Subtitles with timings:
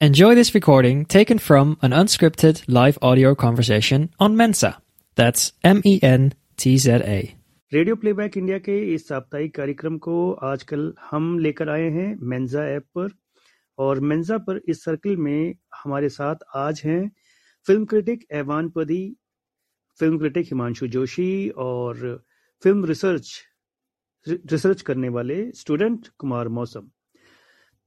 [0.00, 4.80] Enjoy this recording taken from an unscripted live audio conversation on Mensa.
[5.18, 7.18] That's M E N T Z A.
[7.72, 12.84] Radio playback India के इस साप्ताहिक कार्यक्रम को आजकल हम लेकर आए हैं मेंजा ऐप
[12.96, 13.10] पर
[13.78, 15.54] और मेंजा पर इस सर्कल में
[15.84, 17.00] हमारे साथ आज हैं
[17.66, 19.02] फ़िल्म क्रिटिक एवान पदी
[20.00, 22.02] फ़िल्म क्रिटिक हिमांशु जोशी और
[22.62, 23.38] फ़िल्म रिसर्च
[24.26, 26.88] रिसर्च करने वाले स्टूडेंट कुमार मौसम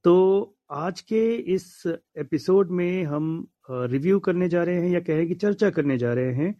[0.04, 0.14] तो
[0.74, 1.82] आज के इस
[2.18, 6.32] एपिसोड में हम रिव्यू करने जा रहे हैं या कहें कि चर्चा करने जा रहे
[6.34, 6.58] हैं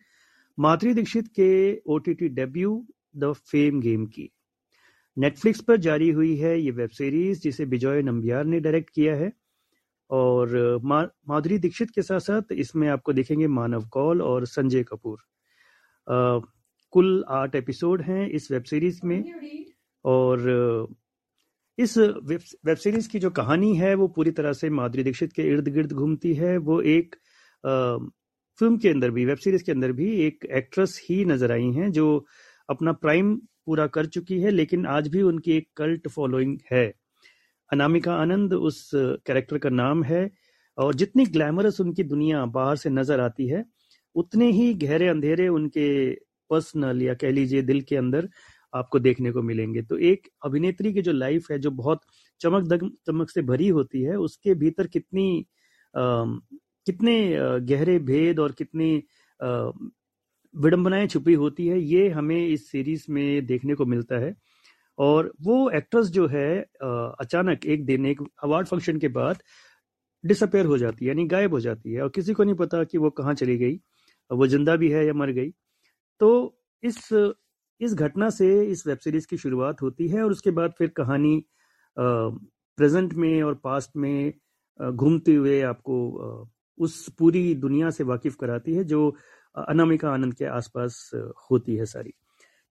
[0.59, 2.87] माधुरी दीक्षित के O T T debut
[3.17, 4.31] the fame game की।
[5.19, 9.33] नेटफ्लिक्स पर जारी हुई है ये वेब सीरीज़ जिसे बिजॉय नंबियार ने डायरेक्ट किया है।
[10.11, 10.79] और
[11.29, 15.19] माधुरी दीक्षित के साथ साथ इसमें आपको देखेंगे मानव कौल और संजय कपूर।
[16.13, 16.39] आ,
[16.91, 19.23] कुल आठ एपिसोड हैं इस वेब सीरीज़ में।
[20.05, 20.39] और
[21.79, 25.69] इस वेब सीरीज़ की जो कहानी है वो पूरी तरह से माधुरी दीक्षित के इर्द
[25.69, 27.17] गिर्द घूमती है। वो एक
[27.65, 27.97] आ,
[28.59, 31.91] फ़िल्म के अंदर भी वेब सीरीज़ के अंदर भी एक एक्ट्रेस ही नज़र आई हैं
[31.93, 32.05] जो
[32.69, 33.35] अपना प्राइम
[33.67, 36.87] पूरा कर चुकी है लेकिन आज भी उनकी एक कल्ट फॉलोइंग है।
[37.71, 40.31] अनामिका आनंद उस कैरेक्टर का नाम है
[40.79, 43.65] और जितनी ग्लैमरस उनकी दुनिया बाहर से नज़र आती है
[44.17, 45.89] उतने ही गहरे अंधेरे उनके
[46.51, 48.29] पर्सनल या कह लीजिए दिल के अंदर
[48.75, 52.01] आपको देखने को मिलेंगे। तो एक अभिनेत्री की जो लाइफ है जो बहुत
[52.41, 55.29] चमक दग चमक से भरी होती है उसके भीतर कितनी
[55.95, 56.25] आ,
[56.87, 57.15] कितने
[57.65, 58.93] गहरे भेद और कितनी
[60.55, 64.35] विडंबनाएँ छुपी होती है ये हमें इस सीरीज़ में देखने को मिलता है।
[64.99, 66.49] और वो एक्ट्रेस जो है
[67.21, 69.43] अचानक एक दिन एक अवार्ड फ़ंक्शन के बाद
[70.25, 72.99] डिसअपेयर हो जाती है यानी गायब हो जाती है और किसी को नहीं पता कि
[72.99, 73.81] वो कहाँ चली गई
[74.31, 75.51] वो ज़िंदा भी है या मर गई।
[76.21, 76.31] तो
[76.83, 77.09] इस
[77.81, 81.45] इस घटना से इस वेब सीरीज़ की शुरुआत होती है और उसके बाद फिर कहानी
[81.99, 84.33] प्रेजेंट में और पास्ट में
[84.81, 89.17] घूमते हुए आपको उस पूरी दुनिया से वाकिफ कराती है जो
[89.69, 91.11] अनामिका आनंद के आसपास
[91.51, 92.13] होती है सारी।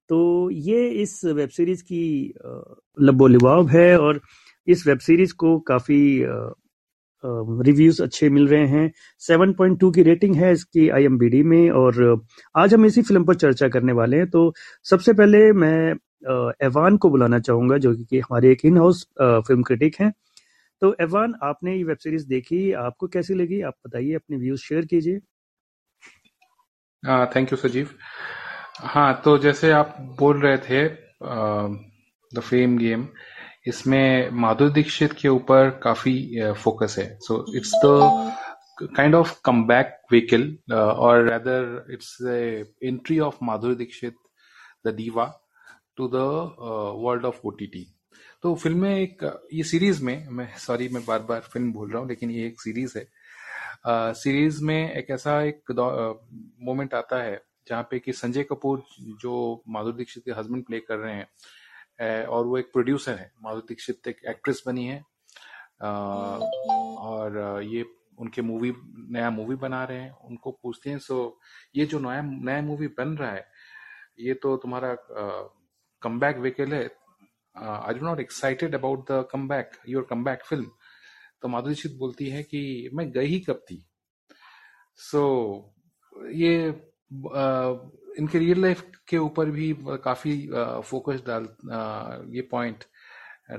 [0.10, 2.34] तो ये इस वेब सीरीज़ की
[3.00, 4.22] लबो लिबाव है और
[4.68, 6.24] इस वेब सीरीज़ को काफ़ी
[7.26, 8.92] रिव्यूज़ अच्छे मिल रहे हैं।
[9.22, 11.08] 7.2 की रेटिंग है इसकी आई
[11.44, 12.24] में और
[12.56, 14.54] आज हम इसी फ़िल्म पर चर्चा करने वाले हैं। तो
[14.86, 15.94] सबसे पहले मैं
[16.64, 20.12] एवान को बुलाना चाहूँगा, जो कि हमारे एक इन हाउस फ़िल्म क्रिटिक हैं।
[20.82, 23.62] तो एवान आपने ये वेब सीरीज़ देखी, आपको कैसी लगी?
[23.62, 25.20] आप बताइए, अपने व्यूज़ शेयर कीजिए।
[27.36, 27.90] Thank you Sajeev.
[28.82, 30.88] हाँ तो जैसे आप बोल रहे थे
[32.32, 33.08] द फेम गेम
[33.66, 39.98] इसमें माधुरी दीक्षित के ऊपर काफ़ी फोकस है। So it's the kind of come back
[40.12, 40.44] vehicle
[40.74, 42.18] और rather it's
[42.84, 44.16] entry of Madhuri Dixit
[44.88, 45.26] the diva
[45.98, 46.24] to the
[47.04, 47.86] world of OTT
[48.44, 52.00] तो फ़िल्म में एक ये सीरीज़ में मैं सॉरी मैं बार बार फ़िल्म बोल रहा
[52.00, 53.06] हूँ लेकिन ये एक सीरीज़ है।
[53.88, 55.72] सीरीज़ uh, में एक ऐसा एक
[56.64, 58.84] मोमेंट आता है जहाँ पे कि संजय कपूर
[59.22, 61.28] जो माधुरी दीक्षित के हस्बैंड प्ले कर रहे हैं
[62.00, 65.04] और वो एक प्रोड्यूसर है। माधुरी दीक्षित एक एक्ट्रेस बनी है।
[65.82, 67.86] और ये
[68.20, 68.74] उनके मूवी
[69.12, 71.40] नया मूवी बना रहे हैं। उनको पूछते हैं सो
[71.76, 73.46] ये जो नया नया मूवी बन रहा है
[74.20, 74.96] ये तो तुम्हारा
[76.02, 76.84] कम बैक वेकेल है।
[77.56, 80.72] I do not excited about the come back your come back film
[81.42, 83.86] तो माधुरी दीक्षित बोलती है कि मैं गई ही कब थी?
[85.00, 85.20] सो
[86.14, 86.72] so, ये
[88.20, 90.36] इनके रियल लाइफ के ऊपर भी काफ़ी
[90.86, 91.48] फोकस डाल
[92.36, 92.84] ये पॉइंट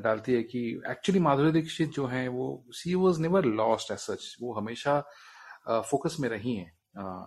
[0.03, 0.61] डालती है कि
[0.91, 5.01] एक्चुअली माधुरी दीक्षित जो है वो she was never lost as such वो हमेशा
[5.91, 6.73] फोकस में रही हैं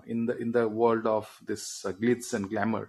[0.07, 1.65] in the in the world of this
[1.99, 2.87] glitz and glamour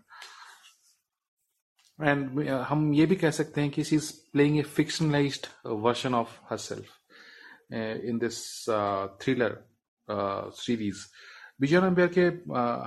[1.98, 6.38] and हम ये भी कह सकते हैं कि she is playing a fictionalised version of
[6.58, 6.98] herself
[8.08, 8.38] in this
[9.22, 9.58] thriller
[10.54, 11.06] series
[11.60, 12.26] Vijay number के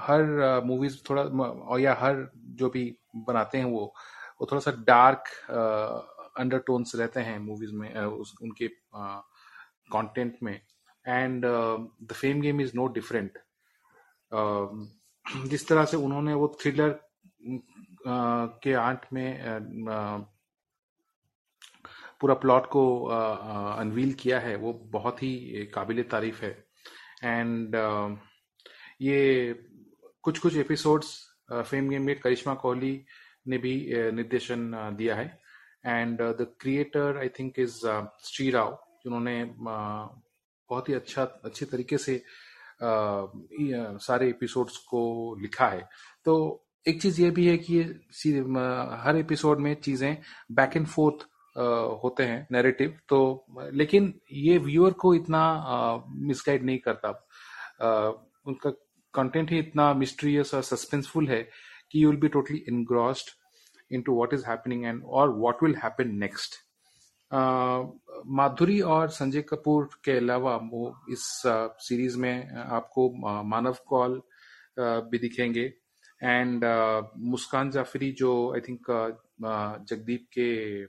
[0.06, 2.28] हर मूवीज़ थोड़ा और या हर
[2.60, 2.84] जो भी
[3.28, 3.94] बनाते हैं वो
[4.42, 5.24] वो थोड़ा सा डार्क
[6.40, 8.68] अंडरटोन्स रहते हैं मूवीज़ में उस, उनके
[9.94, 10.60] कंटेंट में।
[11.06, 13.40] And the fame game is no different
[15.50, 17.00] जिस तरह से उन्होंने वो थ्रिलर
[18.64, 20.26] के आंट में
[22.22, 26.52] पूरा प्लॉट को अनवील किया है वो बहुत ही काबिल तारीफ़ है।
[27.24, 28.18] एंड uh,
[29.02, 29.54] ये
[30.24, 31.08] कुछ कुछ एपिसोड्स
[31.52, 32.94] फेम गेम में करिश्मा कोहली
[33.48, 33.74] ने भी
[34.14, 35.26] निर्देशन दिया है।
[35.86, 37.78] And the creator I think is
[38.24, 42.22] Shri Rao जिन्होंने बहुत ही अच्छा अच्छे तरीके से
[44.06, 45.02] सारे एपिसोड्स को
[45.42, 45.90] लिखा है।
[46.26, 47.82] तो एक चीज़ ये भी है कि
[49.04, 50.18] हर एपिसोड में चीज़ें
[50.52, 51.28] बैक एंड फोर्थ
[52.04, 55.44] होते हैं नैरेटिव तो लेकिन ये व्यूअर को इतना
[56.08, 57.10] मिसगाइड नहीं करता।
[58.46, 58.72] उनका
[59.14, 61.42] कंटेंट ही इतना मिस्ट्रियस और सस्पेंसफुल है
[61.92, 63.30] कि you will be totally engrossed
[63.92, 66.56] into what is happening and और what will happen next
[68.28, 71.22] Madhuri और संजय कपूर के अलावा वो इस
[71.88, 73.10] सीरीज़ में आपको
[73.44, 74.22] मानव कॉल
[74.80, 75.74] भी दिखेंगे।
[76.24, 76.66] एंड
[77.18, 78.86] मुस्कान जाफरी जो आई थिंक
[79.90, 80.86] जगदीप के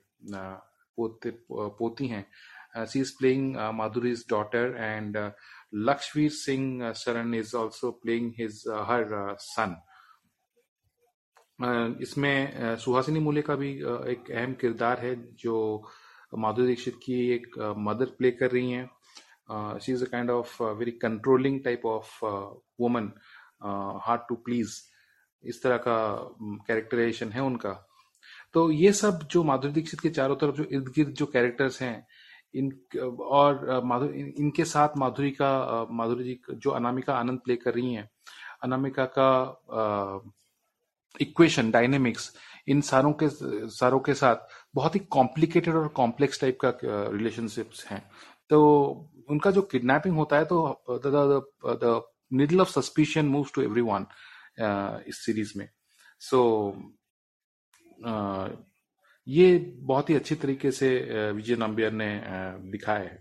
[0.97, 2.27] पोते पोती हैं
[2.87, 5.17] she is playing Madhuri's daughter and
[5.73, 9.77] Lakshvir Singh Saran is also playing his her son
[12.03, 13.71] इसमें सुहासिनी मूल्य का भी
[14.13, 15.91] एक अहम किरदार है, जो
[16.39, 19.79] माधुरी दीक्षित की एक मदर प्ले कर रही हैं.
[19.81, 22.25] She is a kind of very controlling type of
[22.81, 23.11] woman
[24.07, 24.81] hard to please
[25.45, 25.97] इस तरह का
[26.67, 27.73] कैरेक्टराइजेशन है उनका.
[28.55, 32.07] तो ये सब जो माधुरी दीक्षित के चारों तरफ़ जो इर्द गिर्द जो कैरेक्टर्स हैं
[32.55, 32.73] इन
[33.21, 38.09] और माधुरी इनके साथ माधुरी का माधुरी जी जो अनामिका आनंद प्ले कर रही हैं
[38.63, 39.29] अनामिका का
[41.21, 42.33] इक्वेशन डायनेमिक्स
[42.69, 43.29] इन सारों के
[43.71, 44.37] सारों के साथ
[44.75, 48.03] बहुत ही कॉम्प्लिकेटेड और कॉम्प्लेक्स टाइप का रिलेशनशिप्स हैं।
[48.51, 48.59] तो
[49.31, 52.03] उनका जो किडनैपिंग होता है तो the
[52.33, 54.07] needle of suspicion moves to everyone
[55.09, 55.69] इस सीरीज़ में।
[56.21, 56.41] सो
[58.03, 58.13] so,
[59.27, 60.89] ये बहुत ही अच्छी तरीके से
[61.33, 62.09] विजय नाम्बियर ने
[62.71, 63.21] दिखाया है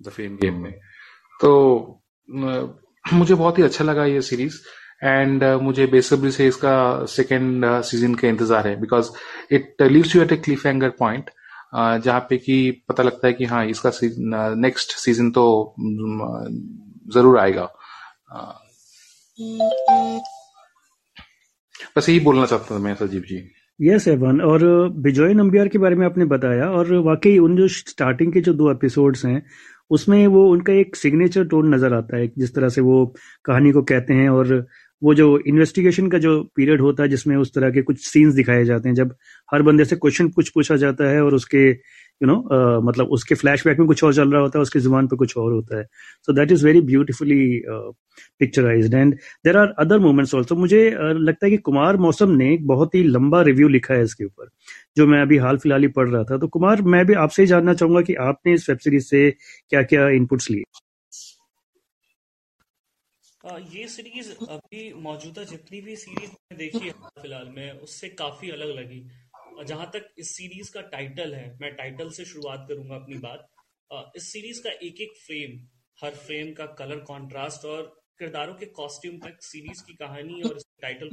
[0.00, 0.72] द फेम गेम में।
[1.40, 1.50] तो
[3.04, 4.60] मुझे बहुत ही अच्छा लगा ये सीरीज़
[5.02, 9.10] एंड मुझे बेसब्री से इसका सेकेंड सीज़न का इंतज़ार है because
[9.54, 11.30] it leaves you at a cliffhanger point
[11.74, 13.90] जहाँ पे कि पता लगता है कि हाँ इसका
[14.56, 15.44] नेक्स्ट सीज़न तो
[17.14, 17.64] ज़रूर आएगा।
[21.96, 23.38] बस यही बोलना चाहता था मैं, सजीव जी।
[23.80, 24.62] यस एवन और
[24.98, 28.70] बिजॉय नंबियार के बारे में आपने बताया और वाकई उन जो स्टार्टिंग के जो दो
[28.70, 29.42] एपिसोड्स हैं,
[29.90, 33.04] उसमें वो उनका एक सिग्नेचर टोन नज़र आता है, जिस तरह से वो
[33.44, 34.66] कहानी को कहते हैं और
[35.02, 38.64] वो जो इन्वेस्टिगेशन का जो पीरियड होता है, जिसमें उस तरह के कुछ सीन्स दिखाए
[38.64, 39.14] जाते हैं, जब
[39.52, 41.72] हर बंदे से क्वेश्चन कुछ पूछा जाता है और उसके
[42.20, 45.16] यू नो मतलब उसके फ्लैशबैक में कुछ और चल रहा होता है उसकी ज़ुबान पे
[45.16, 45.84] कुछ और होता है।
[46.26, 47.62] So that is very beautifully
[48.40, 49.14] picturised and
[49.44, 52.94] there are other moments also मुझे uh, लगता है कि कुमार मौसम ने एक बहुत
[52.94, 54.48] ही लंबा रिव्यू लिखा है इसके ऊपर
[54.96, 57.46] जो मैं अभी हाल फ़िलहाल ही पढ़ रहा था। तो कुमार मैं भी आपसे ही
[57.48, 60.64] जानना चाहूँगा कि आपने इस वेब सीरीज़ से क्या क्या इनपुट्स लिए
[63.74, 66.92] ये सीरीज़ अभी मौजूदा जितनी भी सीरीज़ मैंने देखी है
[67.22, 69.00] फ़िलहाल में उससे काफ़ी अलग लगी।
[69.62, 73.48] जहाँ तक इस सीरीज़ का टाइटल है, मैं टाइटल से शुरुआत करूँगा अपनी बात।
[74.16, 75.58] इस सीरीज़ का एक एक फ्रेम
[75.98, 77.82] हर फ्रेम का कलर कंट्रास्ट और
[78.18, 81.10] किरदारों के कॉस्ट्यूम तक सीरीज़ की कहानी और टाइटल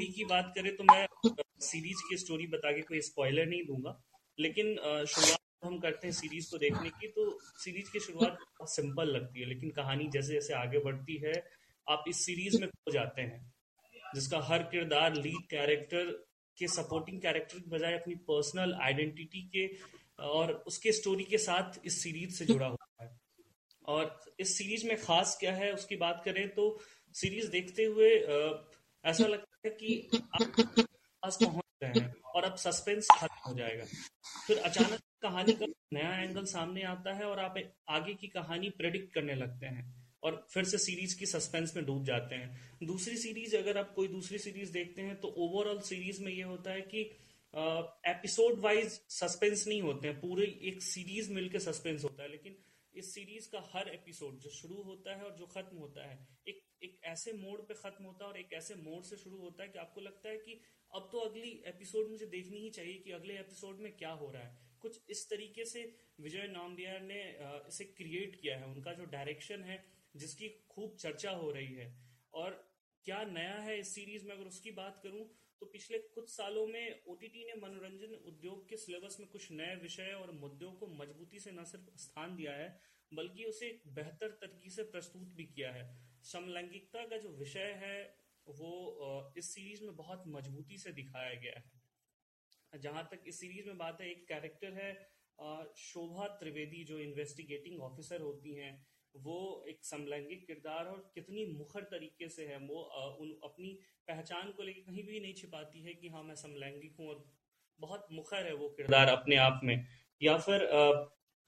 [0.00, 1.06] की बात करें तो मैं
[1.62, 4.00] सीरीज़ की स्टोरी बता के कोई स्पॉइलर नहीं दूँगा।
[4.38, 4.74] लेकिन
[5.06, 8.38] शुरुआत हम करते हैं सीरीज़ को देखने की तो सीरीज़ की शुरुआत
[8.68, 11.32] सिंपल लगती है, लेकिन कहानी जैसे जैसे आगे बढ़ती है,
[11.86, 13.40] आप इस सीरीज़ में खो जाते हैं।
[14.14, 16.10] जिसका हर किरदार लीड कैरेक्टर
[16.58, 19.66] के सपोर्टिंग कैरेक्टर की बजाय अपनी पर्सनल आइडेंटिटी के
[20.26, 23.10] और उसके स्टोरी के साथ इस सीरीज़ से जुड़ा हुआ है।
[23.88, 26.64] और इस सीरीज़ में खास क्या है, उसकी बात करें तो
[27.14, 28.10] सीरीज़ देखते हुए
[29.04, 30.42] ऐसा लगता है कि आप
[31.22, 33.84] पहुँच रहे हैं और अब सस्पेंस खत्म हो जाएगा।
[34.46, 37.54] फिर अचानक कहानी का नया एंगल सामने आता है और आप
[37.90, 39.84] आगे की कहानी प्रेडिक्ट करने लगते हैं।
[40.28, 44.08] और फिर से सीरीज़ की सस्पेंस में डूब जाते हैं। दूसरी सीरीज़ अगर आप कोई
[44.08, 47.00] दूसरी सीरीज़ देखते हैं तो ओवरऑल सीरीज़ में ये होता है कि
[48.06, 52.56] एपिसोड वाइज सस्पेंस नहीं होते हैं। पूरे एक सीरीज़ मिलकर सस्पेंस होता है। लेकिन
[52.94, 56.18] इस सीरीज़ का हर एपिसोड जो शुरू होता है और जो खत्म होता है,
[56.48, 59.62] एक एक ऐसे मोड पे खत्म होता है और एक ऐसे मोड से शुरू होता
[59.62, 63.10] है कि आपको लगता है कि अब तो अगली एपिसोड मुझे देखनी ही चाहिए कि
[63.12, 65.82] अगले एपिसोड में क्या हो रहा है। कुछ इस तरीके से
[66.20, 67.20] विजय नामबियार ने
[67.68, 69.78] इसे क्रिएट किया है। उनका जो डायरेक्शन है
[70.18, 71.92] जिसकी खूब चर्चा हो रही है।
[72.34, 72.64] और
[73.06, 74.34] क्या नया है इस सीरीज़ में?
[74.34, 75.28] अगर उसकी बात करूँ
[75.60, 80.12] तो पिछले कुछ सालों में ओटीटी ने मनोरंजन उद्योग के सिलेबस में कुछ नए विषय
[80.12, 82.68] और मुद्दों को मजबूती से न सिर्फ़ स्थान दिया है,
[83.12, 85.84] बल्कि उसे बेहतर तरीके से प्रस्तुत भी किया है।
[86.24, 87.96] समलैंगिकता का जो विषय है,
[88.46, 88.70] वो
[89.38, 94.00] इस सीरीज़ में बहुत मजबूती से दिखाया गया है। जहाँ तक इस सीरीज़ में बात
[94.00, 94.92] है, एक कैरेक्टर है
[95.78, 98.72] शोभा त्रिवेदी, जो इन्वेस्टिगेटिंग ऑफिसर होती हैं।
[99.14, 102.82] वो एक समलैंगिक किरदार और कितनी मुखर तरीके से है वो
[103.20, 107.08] उन, अपनी पहचान को लेकर कहीं भी नहीं छिपाती है कि हाँ मैं समलैंगिक हूँ
[107.08, 107.24] और
[107.78, 109.86] बहुत मुखर है वो किरदार अपने आप में।
[110.20, 110.68] या फिर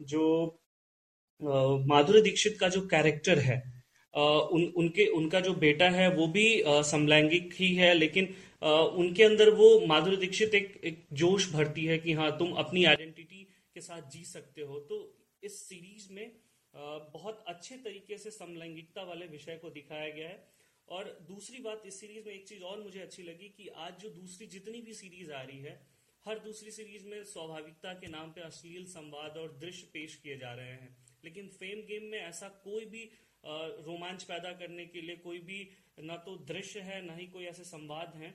[0.01, 0.25] जो
[1.41, 3.57] माधुरी दीक्षित का जो कैरेक्टर है
[4.15, 9.69] उन, उनके, उनका जो बेटा है वो भी समलैंगिक ही है, लेकिन उनके अंदर वो
[9.87, 13.43] माधुरी दीक्षित एक एक जोश भरती है कि हाँ तुम अपनी आइडेंटिटी
[13.75, 14.99] के साथ जी सकते हो। तो
[15.43, 16.31] इस सीरीज़ में
[16.75, 20.49] बहुत अच्छे तरीके से समलैंगिकता वाले विषय को दिखाया गया है।
[20.89, 24.11] और दूसरी बात इस सीरीज़ में एक चीज़ और मुझे अच्छी लगी कि आज जो
[24.11, 25.75] दूसरी जितनी भी सीरीज़ आ रही है,
[26.27, 30.53] हर दूसरी सीरीज़ में स्वाभाविकता के नाम पे अश्लील संवाद और दृश्य पेश किए जा
[30.55, 33.05] रहे हैं। लेकिन फेम गेम में ऐसा कोई भी
[33.45, 37.65] रोमांच पैदा करने के लिए कोई भी ना तो दृश्य है, ना ही कोई ऐसे
[37.65, 38.35] संवाद हैं।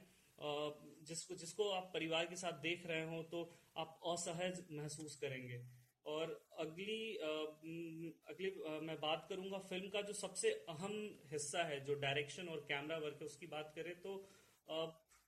[1.04, 3.42] जिसको जिसको आप परिवार के साथ देख रहे हो तो
[3.78, 5.58] आप असहज महसूस करेंगे।
[6.06, 8.50] और अगली अगली
[8.82, 10.94] मैं बात करूँगा फ़िल्म का जो सबसे अहम
[11.32, 14.16] हिस्सा है, जो डायरेक्शन और कैमरा वर्क है, उसकी बात करें तो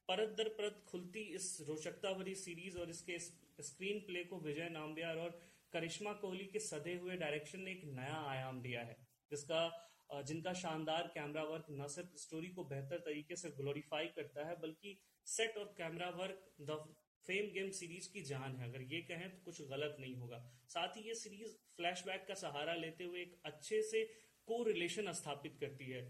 [0.10, 5.18] परत दर परत खुलती इस रोचकता भरी सीरीज़ और इसके स्क्रीन प्ले को विजय नाम्बियार
[5.20, 5.40] और
[5.74, 8.96] करिश्मा कोहली के सदे हुए डायरेक्शन ने एक नया आयाम दिया है,
[9.32, 14.56] जिसका जिनका शानदार कैमरा वर्क न सिर्फ़ स्टोरी को बेहतर तरीके से ग्लोरीफाई करता है,
[14.58, 16.78] बल्कि सेट और camera work the
[17.28, 20.38] fame game series की जान है। अगर ये कहें तो कुछ गलत नहीं होगा।
[20.70, 24.04] साथ ही ये सीरीज़ फ्लैशबैक का सहारा लेते हुए एक अच्छे से
[24.48, 26.04] को रिलेशन स्थापित करती है।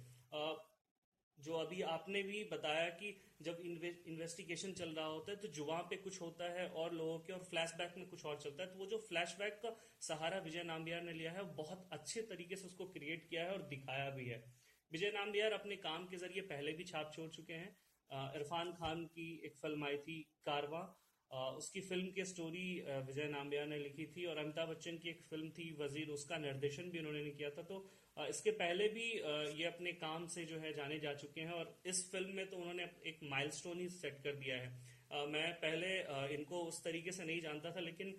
[1.38, 3.10] जो अभी आपने भी बताया कि
[3.42, 7.34] जब इन्वेस्टिगेशन चल रहा होता है तो जुआ पे कुछ होता है और लोगों के
[7.34, 11.02] और फ्लैशबैक में कुछ और चलता है। तो वो जो फ्लैशबैक का सहारा विजय नाम्बियार
[11.04, 14.44] ने लिया है बहुत अच्छे तरीके से उसको क्रिएट किया है और दिखाया भी है।
[14.92, 17.76] विजय नाम्बियार अपने काम के ज़रिए पहले भी छाप छोड़ चुके हैं।
[18.36, 20.82] इरफान खान की एक फ़िल्म आई थी, कारवा।
[21.32, 22.68] उसकी फ़िल्म की स्टोरी
[23.06, 26.90] विजय नाम्बिया ने लिखी थी और अमिताभ बच्चन की एक फ़िल्म थी वज़ीर, उसका निर्देशन
[26.92, 27.80] भी उन्होंने किया था। तो
[28.28, 29.08] इसके पहले भी
[29.56, 32.58] ये अपने काम से जो है जाने जा चुके हैं और इस फ़िल्म में तो
[32.58, 35.90] उन्होंने एक माइलस्टोन ही सेट कर दिया है। मैं पहले
[36.36, 38.16] इनको उस तरीके से नहीं जानता था, लेकिन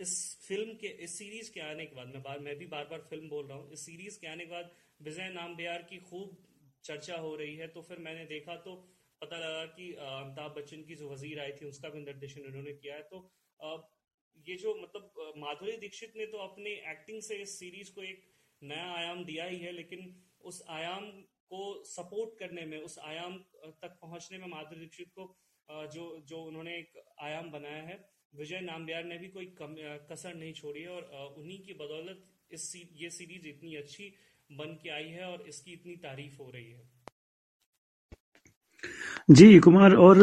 [0.00, 3.00] इस फ़िल्म के, इस सीरीज़ के आने के बाद, मैं बार, मैं भी बार बार
[3.10, 4.70] फ़िल्म बोल रहा हूँ, इस सीरीज़ के आने के बाद
[5.02, 6.36] विजय नाम्बियार की खूब
[6.84, 8.74] चर्चा हो रही है। तो फिर मैंने देखा तो
[9.22, 12.94] पता लगा कि अमिताभ बच्चन की जो वज़ीर आई थी उसका भी निर्देशन उन्होंने किया
[12.94, 13.18] है। तो
[14.46, 18.26] ये जो मतलब माधुरी दीक्षित ने तो अपने एक्टिंग से इस सीरीज़ को एक
[18.62, 21.10] नया आयाम दिया ही है लेकिन उस आयाम
[21.50, 23.38] को सपोर्ट करने में उस आयाम
[23.82, 25.26] तक पहुँचने में माधुरी दीक्षित को
[25.88, 27.98] जो जो उन्होंने एक आयाम बनाया है
[28.34, 29.74] विजय नाम्बियार ने भी कोई कम,
[30.10, 34.12] कसर नहीं छोड़ी है और उन्हीं की बदौलत इस ये सीरीज़ इतनी अच्छी
[34.50, 36.84] बन के आई है और इसकी इतनी तारीफ़ हो रही है।
[39.28, 40.18] जी कुमार और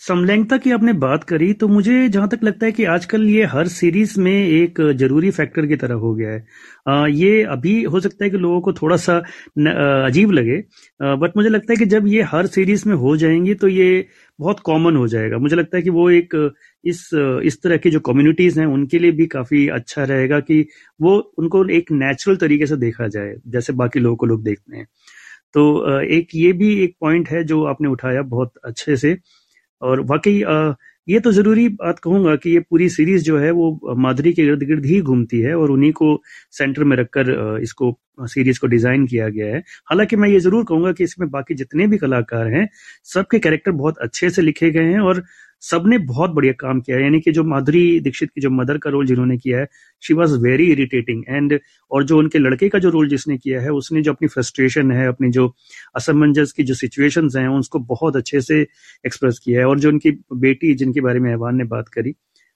[0.00, 3.68] समलैंगता की आपने बात करी तो मुझे जहाँ तक लगता है कि आजकल ये हर
[3.68, 6.44] सीरीज़ में एक ज़रूरी फैक्टर की तरह हो गया है।
[6.88, 9.20] आ, ये अभी हो सकता है कि लोगों को थोड़ा सा
[9.58, 10.58] न, आ, अजीब लगे
[11.00, 14.06] आ, बट मुझे लगता है कि जब ये हर सीरीज़ में हो जाएँगी तो ये
[14.38, 16.34] बहुत कॉमन हो जाएगा। मुझे लगता है कि वो एक
[16.84, 17.08] इस
[17.44, 20.64] इस तरह की जो कम्युनिटीज हैं उनके लिए भी काफ़ी अच्छा रहेगा कि
[21.00, 24.86] वो उनको एक नेचुरल तरीके से देखा जाए जैसे बाकी लोगों को लोग देखते हैं।
[25.54, 29.16] तो एक ये भी एक पॉइंट है जो आपने उठाया बहुत अच्छे से।
[29.82, 30.42] और वाकई
[31.08, 34.62] ये तो ज़रूरी बात कहूँगा कि ये पूरी सीरीज़ जो है वो माधुरी के इर्द
[34.64, 36.06] गिर्द ही घूमती है और उन्हीं को
[36.52, 37.30] सेंटर में रखकर
[37.62, 37.92] इसको
[38.28, 39.58] सीरीज़ को डिज़ाइन किया गया है।
[39.90, 42.68] हालाँकि मैं ये ज़रूर कहूँगा कि इसमें बाकी जितने भी कलाकार हैं,
[43.06, 45.22] सबके कैरेक्टर बहुत अच्छे से लिखे गए हैं और
[45.62, 48.90] सबने बहुत बढ़िया काम किया है। यानी कि जो माधुरी दीक्षित की जो मदर का
[48.90, 49.66] रोल जिन्होंने किया है
[50.02, 51.58] she was very irritating and
[51.90, 55.06] और जो उनके लड़के का जो रोल जिसने किया है उसने जो अपनी फ्रस्ट्रेशन है
[55.08, 55.46] अपनी जो
[55.96, 58.60] असमंजस की जो सिचुएशन हैं उसको बहुत अच्छे से
[59.06, 62.14] एक्सप्रेस किया है। और जो उनकी बेटी जिनके बारे में ऐवान ने बात करी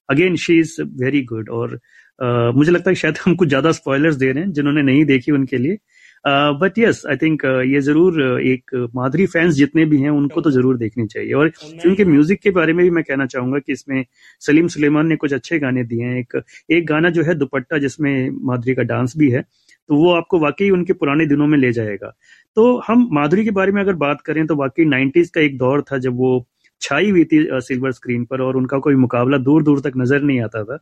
[0.09, 1.75] again she is very good और
[2.19, 5.33] uh, मुझे लगता है शायद हम कुछ ज़्यादा स्पॉयलर्स दे रहे हैं जिन्होंने नहीं देखी
[5.33, 5.78] उनके लिए।
[6.25, 10.50] बट यस आई थिंक ये ज़रूर uh, एक माधुरी फैंस जितने भी हैं उनको तो
[10.50, 14.04] ज़रूर देखनी चाहिए। और क्योंकि म्यूज़िक के बारे में भी मैं कहना चाहूँगा कि इसमें
[14.42, 18.30] सलीम सुलेमान ने कुछ अच्छे गाने दिए हैं। एक एक गाना जो है दुपट्टा जिसमें
[18.46, 19.42] माधुरी का डांस भी है
[19.88, 22.12] तो वो आपको वाकई उनके पुराने दिनों में ले जाएगा।
[22.56, 25.82] तो हम माधुरी के बारे में अगर बात करें तो वाकई नाइन्टीज का एक दौर
[25.92, 26.46] था जब वो
[26.80, 30.40] छाई हुई थी सिल्वर स्क्रीन पर और उनका कोई मुकाबला दूर दूर तक नज़र नहीं
[30.40, 30.76] आता था।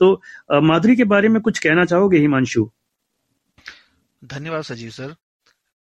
[0.00, 2.68] तो माधुरी के बारे में कुछ कहना चाहोगे हिमांशु?
[4.26, 5.14] धन्यवाद सजीव सर।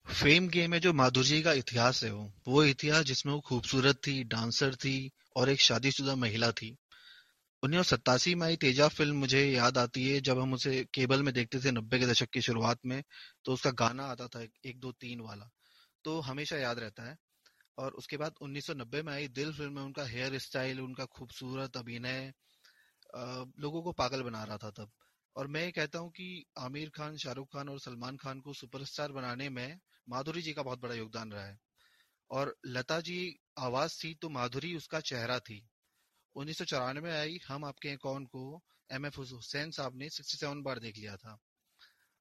[0.06, 4.24] फेम गेम में जो माधुरी का इतिहास है वो। वो इतिहास जिसमें वो खूबसूरत थी
[4.24, 6.78] डांसर थी और एक शादीशुदा महिला थी।
[7.64, 11.24] उन्नीस सौ सत्तासी में आई तेजा फ़िल्म मुझे याद आती है, जब हम उसे केबल
[11.24, 13.04] में देखते थे नब्बे के दशक की शुरुआत में
[13.46, 15.50] तो उसका गाना आता था एक दो तीन वाला।
[16.04, 17.18] तो हमेशा याद रहता है।
[17.78, 22.34] और उसके बाद 1990 में आई दिल फ़िल्म में उनका हेयर स्टाइल उनका खूबसूरत अभिनय
[23.60, 24.92] लोगों को पागल बना रहा था तब।
[25.36, 29.12] और मैं ये कहता हूँ कि आमिर खान, शाहरुख खान और सलमान खान को सुपरस्टार
[29.12, 31.58] बनाने में माधुरी जी का बहुत बड़ा योगदान रहा है।
[32.32, 35.62] और लता जी, आवाज़ थी तो माधुरी उसका चेहरा थी।
[36.36, 38.62] उन्नीस सौ चौरानवे में आई, हम आपके कौन को?
[38.90, 41.38] एम एफ़ हुसैन साहब ने सिक्सटी सेवन बार देख लिया था।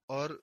[0.08, 0.40] और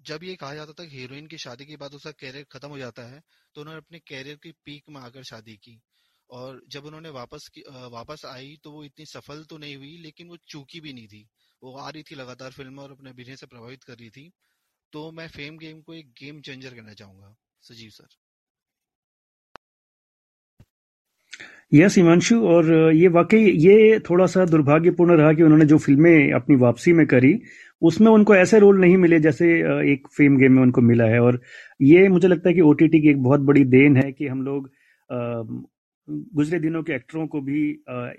[0.00, 2.78] जब ये कहा जाता था कि हीरोइन की शादी के बाद उसका कैरियर खत्म हो
[2.78, 3.20] जाता है
[3.54, 5.80] तो उन्होंने अपने कैरियर की पीक में आकर शादी की।
[6.30, 7.50] और जब उन्होंने वापस
[7.92, 11.26] वापस आई तो वो इतनी सफल तो नहीं हुई, लेकिन वो चूकी भी नहीं थी।
[11.62, 14.30] वो आ रही थी लगातार फ़िल्म और अपने अभिनय से प्रभावित कर रही थी।
[14.92, 18.06] तो मैं फेम गेम को एक गेम चेंजर कहना चाहूँगा। सजीव सर।
[21.72, 26.56] यस, हिमांशु, और ये वाकई ये थोड़ा सा दुर्भाग्यपूर्ण रहा कि उन्होंने जो फ़िल्में अपनी
[26.58, 27.32] वापसी में करी,
[27.82, 29.46] उसमें उनको ऐसे रोल नहीं मिले जैसे
[29.92, 31.40] एक फेम गेम में उनको मिला है। और
[31.82, 34.70] ये मुझे लगता है कि ओ की एक बहुत बड़ी देन है कि हम लोग
[36.10, 37.62] गुजरे दिनों के एक्टरों को भी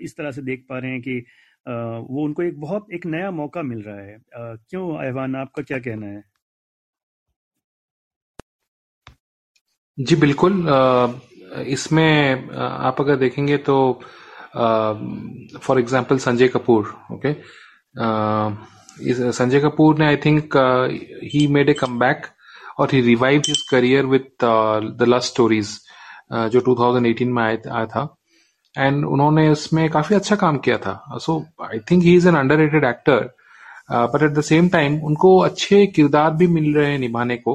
[0.04, 1.18] इस तरह से देख पा रहे हैं कि
[1.66, 6.06] वो उनको एक बहुत, एक नया मौका मिल रहा है। क्यों ऐवान, आपका क्या कहना
[6.06, 6.22] है?
[9.98, 10.52] जी, बिल्कुल।
[11.68, 13.76] इसमें आप अगर देखेंगे तो
[14.54, 17.32] for example Sanjay Kapoor, okay?
[19.32, 20.56] Sanjay Kapoor ने I think
[21.34, 22.26] he made a come back
[22.80, 25.78] और he revive his career with the lust stories.
[26.30, 28.02] जो 2018 में आया था।
[28.74, 32.60] एंड उन्होंने उसमें काफ़ी अच्छा काम किया था। So I think he is an under
[32.84, 33.30] actor
[33.92, 37.54] but at the same time उनको अच्छे किरदार भी मिल रहे हैं निभाने को।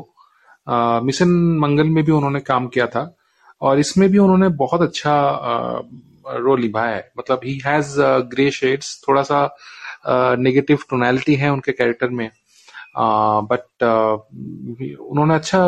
[0.68, 1.30] uh, मिशन
[1.62, 3.16] मंगल में भी उन्होंने काम किया था
[3.62, 5.14] और इसमें भी उन्होंने बहुत अच्छा
[6.28, 7.96] रोल निभाया है। मतलब ही हैज़
[8.34, 9.40] ग्रे शेड्स थोड़ा सा
[10.40, 12.30] नेगेटिव टोनैलिटी है उनके कैरेक्टर में।
[13.52, 13.84] बट
[15.02, 15.60] उन्होंने अच्छा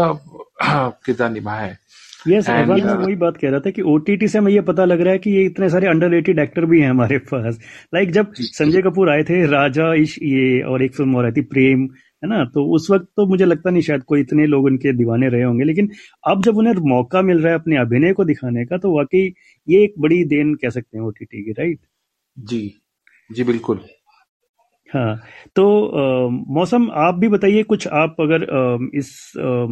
[1.05, 1.77] किरदार निभाया है।
[2.27, 5.01] यस yes, मैं वही बात कह रहा था कि ओटीटी से हमें ये पता लग
[5.01, 7.59] रहा है कि ये इतने सारे अंडररेटेड एक्टर भी हैं हमारे पास।
[7.93, 11.31] लाइक like जब संजय कपूर आए थे राजा इश ये और एक फ़िल्म और आई
[11.31, 11.89] थी प्रेम
[12.23, 12.45] है ना?
[12.45, 15.63] तो उस वक्त तो मुझे लगता नहीं शायद कोई इतने लोग उनके दीवाने रहे होंगे
[15.63, 15.89] लेकिन
[16.27, 19.33] अब जब उन्हें मौका मिल रहा है अपने अभिनय को दिखाने का तो वाकई
[19.69, 21.79] ये एक बड़ी देन कह सकते हैं ओटीटी की राइट
[22.39, 22.81] जी
[23.31, 23.79] जी बिल्कुल।
[24.93, 25.21] हाँ
[25.55, 29.65] तो आ, मौसम आप भी बताइए कुछ आप अगर आ, इस आ,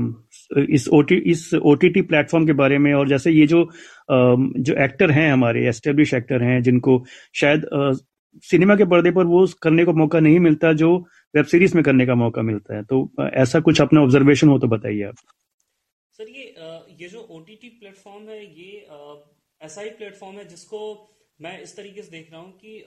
[0.51, 3.63] इस ओटी इस ओटीटी प्लेटफॉर्म के बारे में और जैसे ये जो
[4.09, 7.03] जो एक्टर हैं हमारे एस्टेब्लिश एक्टर हैं, जिनको
[7.35, 7.65] शायद
[8.43, 10.97] सिनेमा के पर्दे पर वो करने को मौका नहीं मिलता, जो
[11.33, 14.67] वेब सीरीज़ में करने का मौका मिलता है। तो ऐसा कुछ अपना ऑब्जर्वेशन हो तो
[14.67, 15.15] बताइए आप।
[16.19, 16.55] सर, ये
[17.01, 18.87] ये जो ओ टी प्लेटफॉर्म है, ये
[19.61, 20.79] ऐसा ही प्लेटफॉर्म है जिसको
[21.39, 22.83] मैं इस तरीके से देख रहा हूँ कि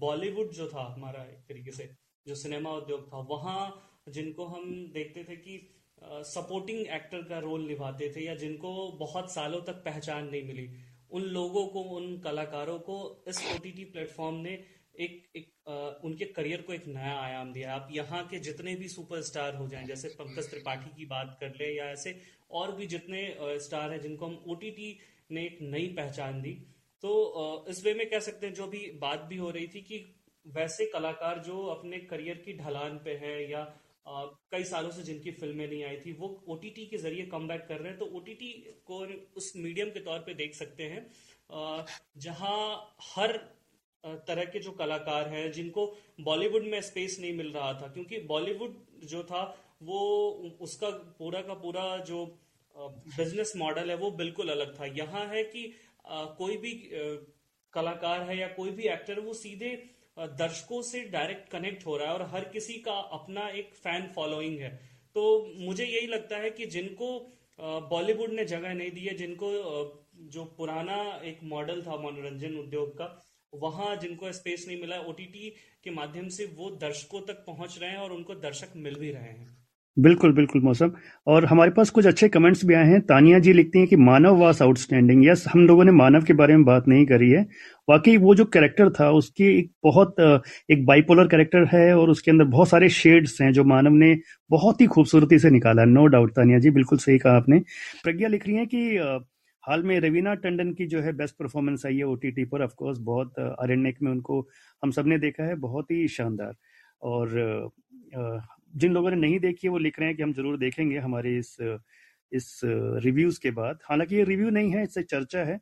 [0.00, 1.88] बॉलीवुड जो था, हमारा एक तरीके से,
[2.26, 3.60] जो सिनेमा उद्योग था, वहाँ
[4.08, 4.64] जिनको हम
[4.94, 5.56] देखते थे कि
[6.02, 10.68] सपोर्टिंग एक्टर का रोल निभाते थे या जिनको बहुत सालों तक पहचान नहीं मिली।
[11.10, 14.58] उन लोगों को उन कलाकारों को इस ओ प्लेटफॉर्म ने
[15.00, 18.88] एक एक आ, उनके करियर को एक नया आयाम दिया। आप यहाँ के जितने भी
[18.88, 22.14] सुपरस्टार हो जाएँ जैसे पंकज त्रिपाठी की बात कर ले या ऐसे
[22.50, 24.98] और भी जितने स्टार हैं जिनको हम ओटीटी
[25.32, 26.52] ने एक नई पहचान दी।
[27.02, 30.04] तो इस वे में कह सकते हैं जो भी बात भी हो रही थी कि
[30.44, 33.74] वैसे कलाकार जो अपने करियर की ढलान पे है या आ,
[34.06, 37.88] कई सालों से जिनकी फ़िल्में नहीं आई थी, वो ओ के ज़रिए कम कर रहे
[37.88, 38.52] हैं। तो ओटीटी
[38.86, 38.98] को
[39.36, 41.06] उस मीडियम के तौर पे देख सकते हैं।
[42.18, 43.36] जहाँ हर
[44.04, 45.86] तरह के जो कलाकार हैं, जिनको
[46.20, 49.42] बॉलीवुड में स्पेस नहीं मिल रहा था, क्योंकि बॉलीवुड जो था,
[49.82, 49.98] वो
[50.60, 52.24] उसका पूरा का पूरा जो
[52.74, 55.72] बिज़नेस मॉडल है, वो बिल्कुल अलग था। यहाँ है कि
[56.06, 56.72] कोई भी
[57.72, 59.70] कलाकार है या कोई भी एक्टर वो सीधे
[60.16, 64.58] दर्शकों से डायरेक्ट कनेक्ट हो रहा है और हर किसी का अपना एक फ़ैन फॉलोइंग
[64.60, 64.70] है।
[65.16, 65.24] तो
[65.58, 67.08] मुझे यही लगता है कि जिनको
[67.90, 69.50] बॉलीवुड ने जगह नहीं दी है, जिनको
[70.32, 75.50] जो पुराना एक मॉडल था मनोरंजन उद्योग का, वहाँ जिनको स्पेस नहीं मिला ओटीटी
[75.84, 79.30] के माध्यम से वो दर्शकों तक पहुँच रहे हैं और उनको दर्शक मिल भी रहे
[79.30, 79.65] हैं।
[79.96, 80.90] बिल्कुल बिल्कुल, मौसम।
[81.26, 84.36] और हमारे पास कुछ अच्छे कमेंट्स भी आए हैं। तानिया जी लिखती हैं कि मानव
[84.40, 87.42] वास आउटस्टैंडिंग यस हम लोगों ने मानव के बारे में बात नहीं करी है।
[87.88, 90.14] वाकई वो जो कैरेक्टर था, उसकी एक बहुत
[90.70, 94.14] एक बाइपोलर कैरेक्टर है और उसके अंदर बहुत सारे शेड्स हैं जो मानव ने
[94.50, 97.58] बहुत ही खूबसूरती से निकाला। नो डाउट तानिया जी, बिल्कुल सही कहा आपने।
[98.04, 98.96] प्रज्ञा लिख रही है कि
[99.64, 103.38] हाल में रवीना टंडन की जो है बेस्ट परफॉर्मेंस आई है ओटीटी पर। ऑफकोर्स बहुत
[103.38, 104.40] अरण्यक में उनको
[104.82, 106.54] हम सबने देखा है। बहुत ही शानदार।
[107.02, 107.70] और
[108.74, 111.36] जिन लोगों ने नहीं देखी है वो लिख रहे हैं कि हम ज़रूर देखेंगे हमारे
[111.38, 111.56] इस
[112.32, 112.60] इस
[113.04, 115.58] रिव्यूज़ के बाद। हालाँकि ये रिव्यू नहीं है इससे चर्चा है।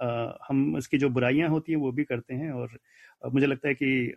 [0.00, 2.78] आ, हम इसकी जो बुराइयाँ होती हैं वो भी करते हैं और
[3.32, 4.14] मुझे लगता है कि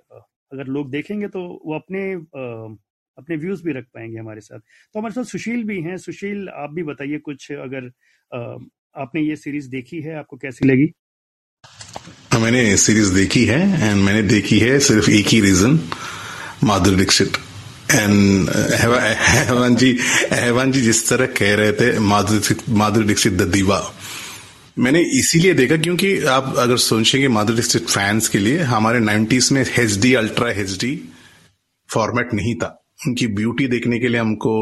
[0.51, 2.75] अगर लोग देखेंगे तो वो अपने आ,
[3.17, 6.73] अपने व्यूज़ भी रख पाएँगे हमारे साथ। तो हमारे साथ सुशील भी हैं। सुशील आप
[6.73, 7.91] भी बताइए कुछ अगर
[8.31, 8.57] आ,
[8.95, 10.91] आपने ये सीरीज़ देखी है आपको कैसी लगी?
[11.63, 15.79] हाँ, मैंने सीरीज़ देखी है एंड मैंने देखी है सिर्फ़ एक ही रीजन
[16.63, 17.37] माधुरी दीक्षित।
[17.91, 19.97] एंड हेवन जी
[20.31, 23.81] हेवन जी जिस तरह कह रहे थे माधुरी दीक्षित द दीवा।
[24.79, 29.61] मैंने इसीलिए देखा क्योंकि आप अगर सोचेंगे माधुरी दीक्षित फैंस के लिए हमारे नाइन्टीज में
[29.61, 30.91] H D ultra H D
[31.89, 32.75] format नहीं था।
[33.07, 34.53] उनकी ब्यूटी देखने के लिए हमको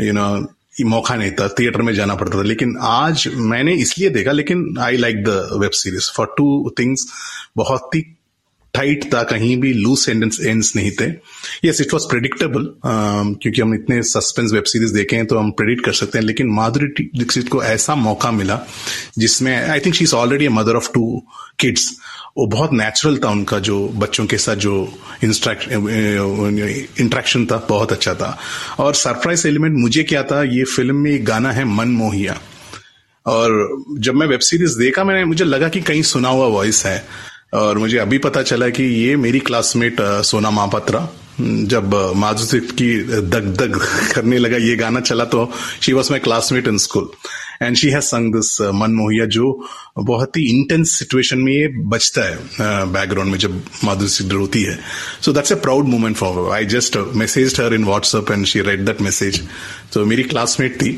[0.00, 0.46] यू you नो know,
[0.90, 4.96] मौका नहीं था थिएटर में जाना पड़ता था। लेकिन आज मैंने इसलिए देखा लेकिन I
[4.96, 7.06] like the web series for two things
[7.56, 8.00] बहुत ही
[8.74, 11.06] टाइट था, कहीं भी लूज एंड्स एंड्स नहीं थे।
[11.64, 15.84] यस इट वॉज़ प्रेडिक्टेबल क्योंकि हम इतने सस्पेंस वेब सीरीज़ देखे हैं तो हम प्रेडिक्ट
[15.84, 16.86] कर सकते हैं, लेकिन माधुरी
[17.18, 18.58] दीक्षित को ऐसा मौका मिला,
[19.18, 21.22] जिसमें I think she is already mother of two
[21.60, 21.90] kids
[22.38, 24.72] वो बहुत नेचुरल था उनका जो बच्चों के साथ जो
[27.00, 28.38] इंट्रैक्शन था, बहुत अच्छा था।
[28.78, 32.38] और सरप्राइज़ एलिमेंट मुझे क्या था, ये फ़िल्म में एक गाना है, मन मोहिया।
[33.26, 37.04] और जब मैं वेब सीरीज़ देखा, मैंने मुझे लगा कि कहीं सुना हुआ वॉइस है।
[37.54, 41.08] और मुझे अभी पता चला कि ये मेरी क्लासमेट सोना महापात्रा
[41.40, 42.88] जब माधुरी की
[43.34, 43.78] दग दग
[44.14, 47.08] करने लगा ये गाना चला तो she was my classmate in school
[47.62, 49.50] and she has sung this Man Mohiya जो
[49.98, 52.36] बहुत ही इंटेंस सिचुएशन में ये बचता है
[52.92, 54.78] बैकग्राउंड uh, में जब माधुरी सिद्धर होती है।
[55.22, 58.84] So that's a proud moment for I just message her in WhatsApp and she read
[58.86, 59.40] that message
[59.92, 60.92] तो मेरी क्लासमेट थी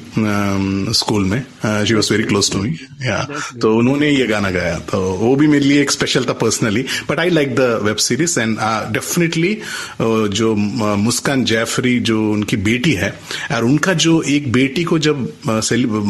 [0.94, 2.70] स्कूल um, में। She was very close to me
[3.02, 3.22] या
[3.62, 7.18] तो उन्होंने ये गाना गाया। तो वो भी मेरे लिए एक स्पेशल था personally but
[7.18, 8.56] I like the web series and
[8.92, 9.52] definitely
[10.00, 13.10] जो uh, मुस्कान जैफरी जो उनकी बेटी है
[13.56, 15.28] और उनका जो एक बेटी को जब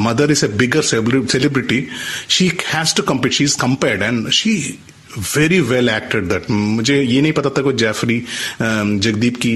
[0.07, 0.83] mother is a bigger
[1.37, 1.87] celebrity
[2.29, 4.53] she has to compete she is compared and she
[5.16, 8.18] very well acted that मुझे ये नहीं पता था कोई जैफरी
[8.61, 9.53] जगदीप की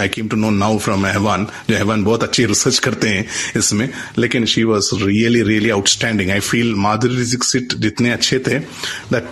[0.00, 3.88] I came to know now from Ehwan जो एहवान बहुत अच्छी रिसर्च करते हैं इसमें,
[4.18, 9.30] लेकिन she was really really outstanding I feel Madhuri जितने अच्छे थे that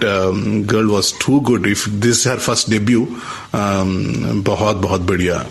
[0.72, 3.08] girl was too good if this her first debut
[3.54, 5.44] बहुत बहुत बढ़िया।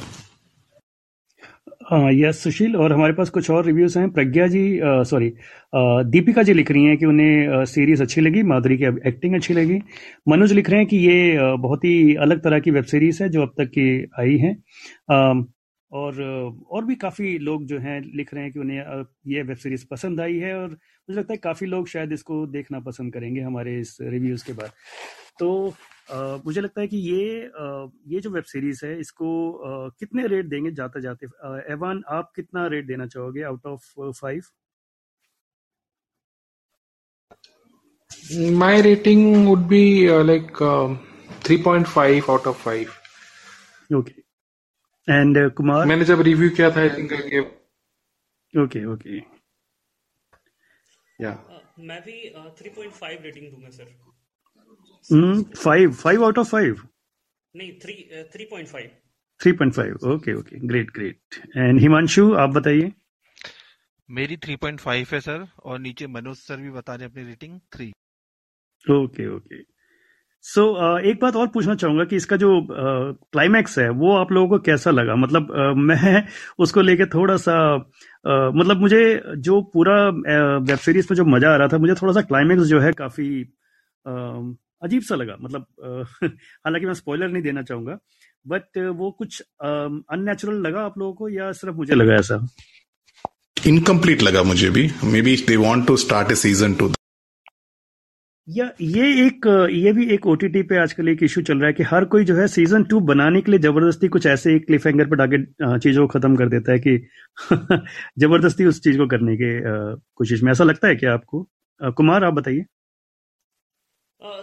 [1.93, 5.31] यस, सुशील, और हमारे पास कुछ और रिव्यूज़ हैं। प्रज्ञा जी सॉरी
[6.11, 9.79] दीपिका जी लिख रही हैं कि उन्हें सीरीज़ अच्छी लगी, माधुरी की एक्टिंग अच्छी लगी।
[10.27, 13.41] मनोज लिख रहे हैं कि ये बहुत ही अलग तरह की वेब सीरीज़ है जो
[13.41, 14.53] अब तक की आई है।
[15.93, 16.21] और
[16.69, 20.21] और भी काफ़ी लोग जो हैं लिख रहे हैं कि उन्हें ये वेब सीरीज़ पसंद
[20.21, 23.97] आई है और मुझे लगता है काफ़ी लोग शायद इसको देखना पसंद करेंगे हमारे इस
[24.01, 24.71] रिव्यूज़ के बाद।
[25.39, 25.73] तो
[26.11, 29.27] Uh, मुझे लगता है कि ये uh, ये जो वेब सीरीज़ है इसको
[29.67, 31.25] uh, कितने रेट देंगे जाते जाते?
[31.73, 34.43] एवान आप कितना रेट देना चाहोगे out of five?
[38.59, 40.95] My rating would be uh, like uh,
[41.43, 42.87] 3.5 out of 5.
[43.95, 44.22] Okay
[45.09, 47.43] and Kumar मैंने जब रिव्यू किया था I think I gave
[48.63, 49.17] okay okay
[51.21, 51.31] या
[51.79, 56.87] मैं भी थ्री पॉइंट फाइव रेटिंग दूँगा sir five five out of five
[57.55, 57.93] नहीं three
[58.33, 58.89] three point five
[59.41, 62.91] three point five okay okay great great and Himanshu आप बताइए।
[64.11, 67.93] मेरी 3.5 है सर और नीचे मनोज सर भी बता रहे अपनी rating three
[68.91, 69.72] okay okay
[70.45, 74.31] so so, एक बात और पूछना चाहूँगा कि इसका जो क्लाइमैक्स uh, है वो आप
[74.31, 75.15] लोगों को कैसा लगा?
[75.15, 76.27] मतलब uh, मैं
[76.59, 80.09] उसको लेके थोड़ा सा uh, मतलब मुझे जो पूरा
[80.57, 83.41] वेब सीरीज़ में जो मज़ा आ रहा था मुझे थोड़ा सा क्लाइमैक्स जो है काफ़ी
[84.83, 85.65] अजीब सा लगा। मतलब
[86.65, 87.97] हालाँकि मैं स्पॉइलर नहीं देना चाहूँगा
[88.47, 92.47] बट वो कुछ अननेचुरल लगा आप लोगों को या सिर्फ़ मुझे लगा ऐसा?
[93.67, 94.89] इनकम्प्लीट लगा मुझे भी।
[95.21, 96.91] Maybe they want to start a season two
[98.47, 101.83] या ये एक, ये भी एक ओटीटी पे आजकल एक इशू चल रहा है कि
[101.83, 105.09] हर कोई जो है सीज़न टू बनाने के लिए ज़बरदस्ती कुछ ऐसे एक क्लिफ हैंगर
[105.09, 105.37] पर डाके
[105.79, 106.97] चीज़ों को खत्म कर देता है कि
[108.19, 109.51] ज़बरदस्ती उस चीज़ को करने के
[110.15, 111.47] कोशिश में। ऐसा लगता है क्या आपको?
[111.81, 112.65] कुमार, आप बताइए।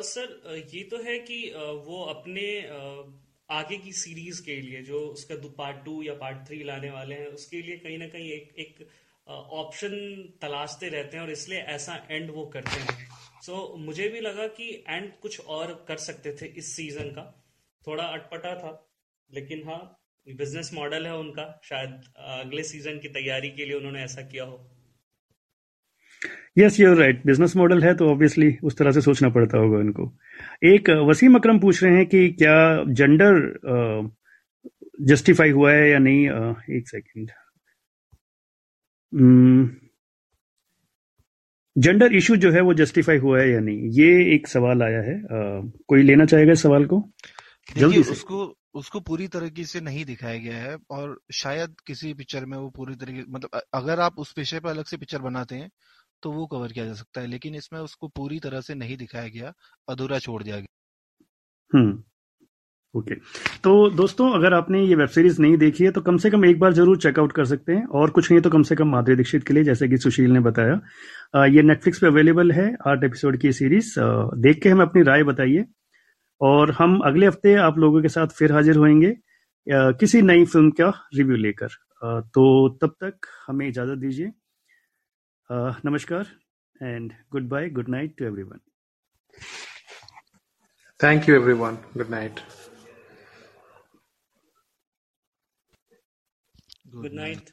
[0.02, 1.42] सर ये तो है कि
[1.86, 2.46] वो अपने
[3.50, 7.26] आगे की सीरीज़ के लिए, जो उसका पार्ट टू या पार्ट थ्री लाने वाले हैं,
[7.28, 8.86] उसके लिए कहीं ना कहीं एक एक
[9.26, 9.92] ऑप्शन
[10.42, 12.98] तलाशते रहते हैं और इसलिए ऐसा एंड वो करते हैं।
[13.42, 17.24] सो so, मुझे भी लगा कि एंड कुछ और कर सकते थे इस सीज़न का।
[17.85, 18.72] थोड़ा अटपटा था
[19.30, 19.80] लेकिन हाँ
[20.26, 21.90] बिज़नेस मॉडल है उनका। शायद
[22.35, 24.59] अगले सीज़न की तैयारी के लिए उन्होंने ऐसा किया हो।
[26.59, 30.12] Yes you're right business model है तो ऑब्वियसली उस तरह से सोचना पड़ता होगा इनको
[30.66, 32.56] एक वसीम अकरम पूछ रहे हैं कि क्या
[32.90, 33.38] जेंडर
[35.02, 36.26] जस्टिफाई हुआ है या नहीं?
[36.76, 37.30] एक सेकंड
[41.78, 43.78] जेंडर इशू जो है वो जस्टिफाई हुआ है या नहीं?
[43.78, 47.10] ये एक सवाल आया है। Uh, कोई लेना चाहेगा इस सवाल को?
[47.76, 52.44] जल्दी से। उसको उसको पूरी तरीके से नहीं दिखाया गया है और शायद किसी पिक्चर
[52.44, 55.70] में वो पूरी तरीके मतलब अगर आप उस विषय पर अलग से पिक्चर बनाते हैं
[56.22, 59.28] तो वो कवर किया जा सकता है लेकिन इसमें उसको पूरी तरह से नहीं दिखाया
[59.28, 59.52] गया
[59.88, 60.76] अधूरा छोड़ दिया गया।
[61.78, 62.02] Hmm
[62.94, 63.14] okay.
[63.64, 66.59] तो दोस्तों, अगर आपने ये वेब सीरीज़ नहीं देखी है तो कम से कम एक
[66.61, 69.46] बार ज़रूर चेकआउट कर सकते हैं। और कुछ नहीं तो कम से कम माधुरी दीक्षित
[69.46, 73.53] के लिए, जैसे कि सुशील ने बताया। ये नेटफ्लिक्स पे अवेलेबल है, आठ एपिसोड की
[73.53, 73.94] सीरीज़
[74.38, 75.64] देख के हमें अपनी राय बताइए।
[76.40, 79.14] और हम अगले हफ़्ते आप लोगों के साथ फिर हाजिर होंगे
[80.00, 81.68] किसी नई फ़िल्म का रिव्यू लेकर।
[82.35, 84.33] तो तब तक हमें इजाज़त दीजिए।
[85.87, 86.26] नमस्कार
[86.81, 87.12] and
[87.48, 88.59] goodbye good night to everyone
[91.00, 91.76] Thank good everyone.
[96.92, 97.38] Good, Good night.
[97.38, 97.53] night.